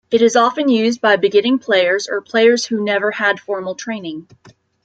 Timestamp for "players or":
1.59-2.21